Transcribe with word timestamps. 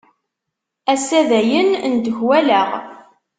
Ass-a 0.93 1.21
dayen 1.29 1.69
ndeklaweɣ. 1.93 2.69